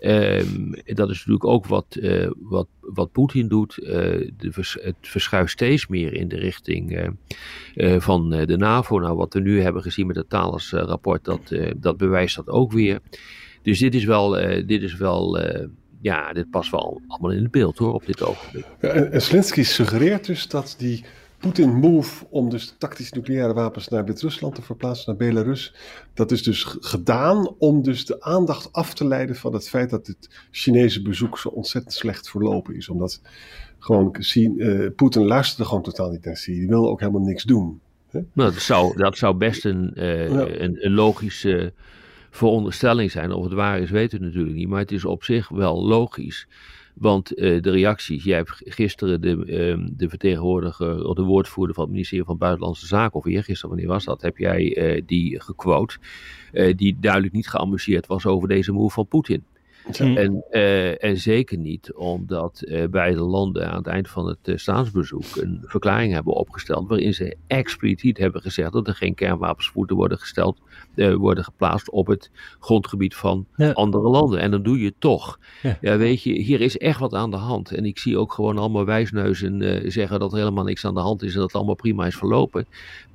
Um, 0.02 0.74
dat 0.86 1.10
is 1.10 1.18
natuurlijk 1.18 1.46
ook 1.46 1.66
wat, 1.66 1.98
uh, 2.00 2.32
wat, 2.38 2.68
wat 2.80 3.12
Poetin 3.12 3.48
doet. 3.48 3.78
Uh, 3.82 3.88
de 4.38 4.52
het 4.82 4.96
verschuift 5.02 5.52
steeds 5.52 5.88
meer 5.88 6.14
in 6.14 6.28
de 6.28 6.38
richting 6.38 7.12
uh, 7.76 8.00
van 8.00 8.30
de 8.30 8.58
NAVO. 8.58 9.00
Nou, 9.00 9.16
wat 9.16 9.34
we 9.34 9.40
nu 9.40 9.62
hebben 9.62 9.82
gezien 9.82 10.08
met 10.08 10.16
het 10.16 10.30
Thales-rapport, 10.30 11.26
dat, 11.26 11.56
dat 11.78 11.98
bewijst 11.98 12.36
dat 12.36 12.48
ook 12.48 12.72
weer. 12.72 13.00
Dus 13.62 13.80
dit 13.80 13.96
is 13.96 14.06
wel, 14.06 14.30
dit 14.66 14.82
is 14.82 14.96
wel 14.96 15.40
ja, 16.02 16.34
dit 16.34 16.50
past 16.50 16.72
wel 16.72 17.02
allemaal 17.08 17.32
in 17.32 17.44
het 17.44 17.52
beeld 17.52 17.78
hoor, 17.78 17.94
op 17.94 18.06
dit 18.06 18.24
ogenblik. 18.24 18.66
En 18.80 19.22
Zelensky 19.22 19.64
suggereert 19.64 20.26
dus 20.26 20.48
dat 20.48 20.76
die 20.78 21.04
Poetin 21.40 21.74
move 21.74 22.26
om 22.30 22.50
dus 22.50 22.76
tactische 22.78 23.16
nucleaire 23.16 23.54
wapens 23.54 23.88
naar 23.88 24.06
Wit-Rusland 24.06 24.56
te 24.56 24.62
verplaatsen, 24.62 25.06
naar 25.08 25.28
Belarus. 25.28 25.74
Dat 26.14 26.32
is 26.32 26.44
dus 26.44 26.64
gedaan 26.64 27.56
om 27.58 27.82
dus 27.82 28.06
de 28.06 28.22
aandacht 28.22 28.74
af 28.74 28.94
te 28.94 29.06
leiden 29.06 29.36
van 29.36 29.54
het 29.54 29.70
feit 29.70 29.90
dat 29.90 30.08
het 30.08 30.48
Chinese 30.52 31.02
bezoek 31.02 31.38
zo 31.38 31.50
ontzettend 31.50 31.94
slecht 31.94 32.30
verlopen 32.30 32.76
is. 32.76 32.90
Omdat 32.90 33.22
gewoon 33.80 34.16
uh, 34.20 34.90
Poetin 34.96 35.26
luisterde 35.26 35.66
gewoon 35.66 35.84
totaal 35.84 36.10
niet 36.10 36.26
naar 36.26 36.34
Xi. 36.34 36.54
Die 36.54 36.68
wilde 36.68 36.88
ook 36.88 37.00
helemaal 37.00 37.22
niks 37.22 37.44
doen. 37.44 37.80
Hè? 38.10 38.20
Nou, 38.34 38.54
dat, 38.54 38.62
zou, 38.62 38.98
dat 38.98 39.18
zou 39.18 39.36
best 39.36 39.66
een, 39.66 39.92
uh, 39.96 40.30
ja. 40.30 40.48
een, 40.48 40.86
een, 40.86 40.94
logische 40.94 41.74
veronderstelling 42.30 43.12
zijn. 43.12 43.32
Of 43.32 43.44
het 43.44 43.54
waar 43.54 43.80
is, 43.80 43.90
weten 43.90 44.20
we 44.20 44.26
natuurlijk 44.26 44.56
niet. 44.56 44.68
Maar 44.68 44.80
het 44.80 44.92
is 44.92 45.06
op 45.06 45.24
zich 45.24 45.50
wel 45.50 45.86
logisch 45.86 46.48
want 47.00 47.38
uh, 47.38 47.62
de 47.62 47.72
reacties, 47.72 48.24
jij 48.24 48.38
hebt 48.38 48.62
gisteren 48.66 49.22
de, 49.22 49.30
uh, 49.30 49.88
de 49.98 50.10
vertegenwoordiger 50.10 51.06
of 51.06 51.16
de 51.16 51.22
woordvoerder 51.22 51.76
van 51.76 51.84
het 51.84 51.94
ministerie 51.94 52.26
van 52.26 52.38
Buitenlandse 52.38 52.88
Zaken, 52.88 53.20
of 53.20 53.26
eergisteren, 53.26 53.70
wanneer 53.70 53.90
was 53.90 54.06
dat, 54.06 54.22
heb 54.22 54.38
jij 54.38 54.96
uh, 54.96 55.02
die 55.06 55.42
gequote, 55.42 55.98
die 56.76 56.98
duidelijk 57.00 57.34
niet 57.34 57.48
geamuseerd 57.48 58.08
was 58.08 58.26
over 58.26 58.48
deze 58.48 58.72
move 58.72 58.94
van 58.94 59.08
Poetin. 59.08 59.44
En, 59.92 60.44
uh, 60.52 61.04
en 61.04 61.18
zeker 61.18 61.58
niet 61.58 61.94
omdat 61.94 62.64
uh, 62.66 62.88
beide 62.88 63.22
landen 63.22 63.70
aan 63.70 63.78
het 63.78 63.88
eind 63.88 64.10
van 64.10 64.28
het 64.28 64.48
uh, 64.48 64.58
staatsbezoek 64.58 65.24
een 65.36 65.64
verklaring 65.66 66.14
hebben 66.14 66.34
opgesteld 66.34 66.88
waarin 66.88 67.14
ze 67.14 67.36
expliciet 67.48 68.18
hebben 68.18 68.42
gezegd 68.42 68.72
dat 68.72 68.88
er 68.88 68.96
geen 68.96 69.16
kernwapens 69.16 69.72
moeten 69.74 69.96
worden 69.96 70.18
gesteld, 70.20 70.62
worden 70.96 71.44
geplaatst 71.44 71.90
op 71.90 72.08
het 72.08 72.32
grondgebied 72.60 73.16
van 73.16 73.46
ja. 73.56 73.72
andere 73.72 74.10
landen. 74.10 74.40
En 74.40 74.52
dan 74.52 74.64
doe 74.64 74.80
je 74.80 74.86
het 74.86 75.00
toch. 75.00 75.40
Ja. 75.62 75.78
ja. 75.82 75.98
weet 75.98 76.24
je, 76.24 76.34
hier 76.34 76.62
is 76.62 76.78
echt 76.78 77.00
wat 77.00 77.14
aan 77.14 77.32
de 77.32 77.38
hand. 77.38 77.72
En 77.72 77.86
ik 77.86 78.00
zie 78.00 78.18
ook 78.18 78.34
gewoon 78.34 78.58
allemaal 78.58 78.86
wijsneuzen 78.86 79.84
zeggen 79.92 80.20
dat 80.20 80.32
er 80.32 80.38
helemaal 80.38 80.64
niks 80.64 80.86
aan 80.86 80.94
de 80.94 81.00
hand 81.00 81.24
is 81.24 81.34
en 81.34 81.40
dat 81.40 81.48
het 81.48 81.56
allemaal 81.56 81.76
prima 81.76 82.06
is 82.06 82.16
verlopen. 82.16 82.66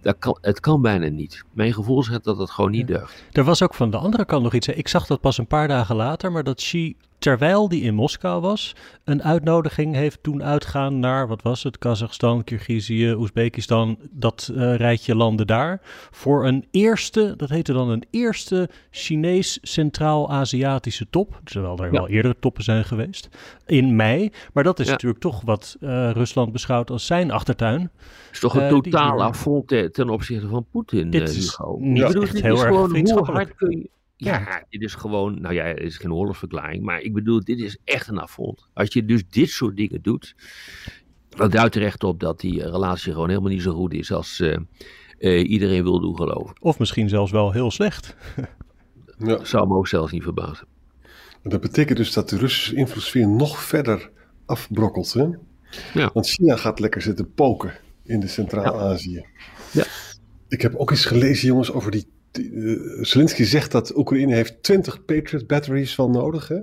Dat 0.02 0.16
kan, 0.18 0.38
het 0.40 0.60
kan 0.60 0.82
bijna 0.82 1.08
niet. 1.08 1.44
Mijn 1.52 1.72
gevoel 1.72 2.02
zegt 2.02 2.24
dat 2.24 2.38
het 2.38 2.50
gewoon 2.50 2.70
niet 2.70 2.86
deugt. 2.86 3.24
Er 3.32 3.44
was 3.44 3.62
ook 3.62 3.74
van 3.74 3.90
de 3.90 3.96
andere 3.96 4.24
kant 4.24 4.42
nog 4.42 4.54
iets. 4.54 4.68
Ik 4.68 4.88
zag 4.88 5.06
dat 5.06 5.20
pas 5.20 5.38
een 5.38 5.46
paar 5.46 5.68
dagen 5.68 5.96
later, 5.96 6.32
maar 6.32 6.44
dat 6.44 6.56
Xi, 6.56 6.96
terwijl 7.22 7.68
die 7.68 7.82
in 7.82 7.94
Moskou 7.94 8.40
was, 8.40 8.74
een 9.04 9.22
uitnodiging 9.22 9.94
heeft 9.94 10.18
doen 10.22 10.42
uitgaan 10.42 10.98
naar, 10.98 11.28
wat 11.28 11.42
was 11.42 11.62
het, 11.62 11.78
Kazachstan, 11.78 12.44
Kirgizië, 12.44 13.14
Oezbekistan, 13.14 13.98
dat 14.10 14.50
uh, 14.52 14.74
rijtje 14.74 15.14
landen 15.14 15.46
daar, 15.46 15.80
voor 16.10 16.46
een 16.46 16.66
eerste, 16.70 17.34
dat 17.36 17.48
heette 17.48 17.72
dan 17.72 17.90
een 17.90 18.04
eerste 18.10 18.68
Chinees 18.90 19.58
Centraal-Aziatische 19.62 21.06
top, 21.10 21.40
terwijl 21.44 21.78
er 21.78 21.84
ja. 21.84 21.90
wel 21.90 22.08
eerdere 22.08 22.36
toppen 22.40 22.64
zijn 22.64 22.84
geweest, 22.84 23.28
in 23.66 23.96
mei. 23.96 24.32
Maar 24.52 24.64
dat 24.64 24.78
is 24.78 24.86
ja. 24.86 24.92
natuurlijk 24.92 25.20
toch 25.20 25.40
wat 25.44 25.76
uh, 25.80 26.10
Rusland 26.10 26.52
beschouwt 26.52 26.90
als 26.90 27.06
zijn 27.06 27.30
achtertuin. 27.30 27.80
Het 27.80 28.32
is 28.32 28.38
toch 28.40 28.54
een 28.54 28.62
uh, 28.62 28.68
totaal 28.68 29.16
die... 29.16 29.24
affront 29.24 29.68
ten 29.92 30.08
opzichte 30.08 30.48
van 30.48 30.66
Poetin, 30.70 31.10
Dit 31.10 31.28
is 31.28 31.58
niet 31.78 32.06
bedoel, 32.06 32.22
echt 32.22 32.40
heel 32.40 32.64
erg 32.64 33.10
hoe 33.10 33.24
hard 33.24 33.54
kun 33.54 33.70
je 33.70 33.90
ja, 34.24 34.64
dit 34.68 34.82
is 34.82 34.94
gewoon, 34.94 35.40
nou 35.40 35.54
ja, 35.54 35.64
het 35.64 35.80
is 35.80 35.96
geen 35.96 36.12
oorlogsverklaring, 36.12 36.82
maar 36.82 37.00
ik 37.00 37.12
bedoel, 37.12 37.44
dit 37.44 37.58
is 37.58 37.78
echt 37.84 38.08
een 38.08 38.18
affront. 38.18 38.68
Als 38.74 38.92
je 38.92 39.04
dus 39.04 39.22
dit 39.28 39.48
soort 39.48 39.76
dingen 39.76 40.02
doet, 40.02 40.34
dat 41.28 41.52
duidt 41.52 41.74
er 41.74 41.82
echt 41.82 42.04
op 42.04 42.20
dat 42.20 42.40
die 42.40 42.62
relatie 42.62 43.12
gewoon 43.12 43.28
helemaal 43.28 43.50
niet 43.50 43.62
zo 43.62 43.74
goed 43.74 43.92
is 43.94 44.12
als 44.12 44.40
uh, 44.40 44.56
uh, 45.18 45.50
iedereen 45.50 45.82
wil 45.82 46.00
doen 46.00 46.16
geloven. 46.16 46.56
Of 46.60 46.78
misschien 46.78 47.08
zelfs 47.08 47.32
wel 47.32 47.52
heel 47.52 47.70
slecht. 47.70 48.16
ja. 49.18 49.44
Zou 49.44 49.68
me 49.68 49.74
ook 49.74 49.88
zelfs 49.88 50.12
niet 50.12 50.22
verbazen. 50.22 50.66
Dat 51.42 51.60
betekent 51.60 51.98
dus 51.98 52.12
dat 52.12 52.28
de 52.28 52.36
Russische 52.36 52.74
invloedssfeer 52.74 53.28
nog 53.28 53.62
verder 53.62 54.10
afbrokkelt. 54.46 55.12
Hè? 55.12 55.26
Ja. 55.94 56.10
Want 56.12 56.28
China 56.28 56.56
gaat 56.56 56.80
lekker 56.80 57.02
zitten 57.02 57.32
poken 57.32 57.72
in 58.04 58.20
de 58.20 58.28
Centraal-Azië. 58.28 59.26
Ja. 59.72 59.84
Ik 60.48 60.62
heb 60.62 60.74
ook 60.74 60.90
eens 60.90 61.04
gelezen, 61.04 61.46
jongens, 61.46 61.72
over 61.72 61.90
die. 61.90 62.06
Eh, 62.32 63.02
Zelensky 63.04 63.44
zegt 63.44 63.72
dat 63.72 63.96
Oekraïne 63.96 64.34
heeft 64.34 64.62
20 64.62 65.04
Patriot 65.04 65.46
batteries 65.46 65.96
wel 65.96 66.10
nodig, 66.10 66.48
hè? 66.48 66.60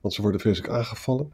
Want 0.00 0.14
ze 0.14 0.22
worden 0.22 0.40
vreselijk 0.40 0.72
aangevallen. 0.72 1.32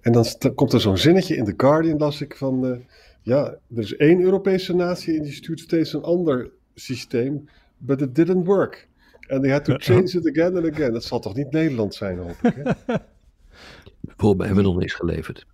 En 0.00 0.12
dan 0.12 0.24
komt 0.54 0.72
er 0.72 0.80
zo'n 0.80 0.98
zinnetje 0.98 1.36
in 1.36 1.44
The 1.44 1.54
Guardian, 1.56 1.98
las 1.98 2.20
ik, 2.20 2.36
van... 2.36 2.66
eh, 2.66 2.78
ja, 3.22 3.44
er 3.74 3.82
is 3.82 3.96
één 3.96 4.20
Europese 4.20 4.74
natie 4.74 5.16
en 5.16 5.22
die 5.22 5.32
stuurt 5.32 5.60
steeds 5.60 5.92
een 5.92 6.02
ander 6.02 6.50
systeem, 6.74 7.48
but 7.78 8.00
it 8.00 8.14
didn't 8.14 8.46
work. 8.46 8.88
And 9.28 9.42
they 9.42 9.52
had 9.52 9.64
to 9.64 9.74
change 9.76 10.04
it 10.04 10.28
again 10.30 10.56
and 10.56 10.72
again. 10.72 10.92
Dat 10.92 11.04
zal 11.04 11.20
toch 11.20 11.34
niet 11.34 11.50
Nederland 11.50 11.94
zijn, 11.94 12.18
hoop 12.18 12.36
ik, 12.42 12.54
hè? 12.54 12.62
Bijvoorbeeld 14.00 14.36
bij 14.36 14.48
Emmenon 14.48 14.82
is 14.82 14.94
geleverd. 14.94 15.46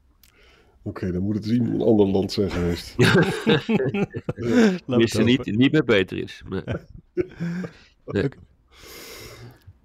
Oké, 0.82 1.12
dan 1.12 1.22
moet 1.22 1.34
het 1.34 1.46
iemand 1.46 1.74
een 1.74 1.86
ander 1.86 2.06
land 2.06 2.32
zijn 2.32 2.50
geweest. 2.50 2.94
Wist 4.86 5.14
ze 5.14 5.22
niet, 5.22 5.56
niet 5.56 5.72
meer 5.72 5.84
beter 5.84 6.18
is. 6.18 6.42
Nee. 6.48 6.62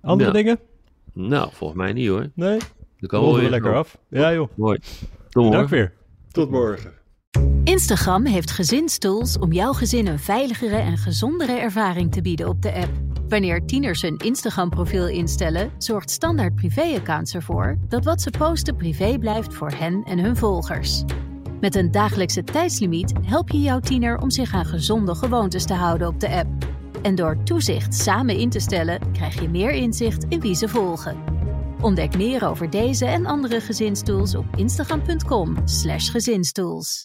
Andere 0.02 0.32
dingen? 0.32 0.60
Nou, 1.14 1.50
volgens 1.54 1.80
mij 1.80 1.94
niet 1.94 2.08
hoor. 2.08 2.30
Nee? 2.34 2.60
Dan 3.00 3.10
kan 3.10 3.20
Ronden 3.20 3.36
we 3.36 3.42
wel 3.42 3.50
lekker 3.50 3.76
af. 3.76 3.98
Ja 4.10 4.34
joh. 4.34 4.50
Mooi. 4.56 4.80
Tot 5.30 5.44
Dank 5.44 5.54
morgen. 5.54 5.70
weer. 5.70 5.94
Tot 6.32 6.52
morgen. 6.52 6.94
Instagram 7.64 8.26
heeft 8.26 8.52
gezinstools 8.52 9.40
om 9.40 9.52
jouw 9.52 9.74
gezin 9.74 10.08
een 10.08 10.20
veiligere 10.20 10.76
en 10.76 10.98
gezondere 10.98 11.52
ervaring 11.52 12.12
te 12.12 12.22
bieden 12.22 12.48
op 12.48 12.62
de 12.62 12.74
app. 12.74 12.92
Wanneer 13.30 13.66
tieners 13.66 14.04
een 14.04 14.18
Instagram-profiel 14.18 15.08
instellen, 15.08 15.72
zorgt 15.78 16.12
Standaard 16.12 16.56
Privé-accounts 16.56 17.34
ervoor 17.34 17.78
dat 17.88 18.04
wat 18.04 18.22
ze 18.22 18.30
posten 18.30 18.76
privé 18.76 19.18
blijft 19.20 19.54
voor 19.54 19.72
hen 19.72 20.04
en 20.04 20.20
hun 20.20 20.36
volgers. 20.36 21.04
Met 21.62 21.76
een 21.76 21.92
dagelijkse 21.92 22.44
tijdslimiet 22.44 23.14
help 23.22 23.50
je 23.50 23.62
jouw 23.62 23.80
tiener 23.80 24.18
om 24.18 24.30
zich 24.30 24.54
aan 24.54 24.66
gezonde 24.66 25.16
gewoontes 25.16 25.66
te 25.66 25.74
houden 25.74 26.08
op 26.08 26.20
de 26.20 26.30
app. 26.30 26.75
En 27.06 27.16
door 27.16 27.44
toezicht 27.44 27.94
samen 27.94 28.38
in 28.38 28.50
te 28.50 28.60
stellen, 28.60 29.12
krijg 29.12 29.42
je 29.42 29.50
meer 29.50 29.72
inzicht 29.72 30.26
in 30.30 30.40
wie 30.40 30.56
ze 30.56 30.68
volgen. 30.68 31.18
Ontdek 31.82 32.18
meer 32.18 32.48
over 32.48 32.70
deze 32.70 33.06
en 33.06 33.26
andere 33.26 33.62
gezinstools 33.62 34.36
op 34.36 34.46
instagram.com/gezinstools. 34.56 37.04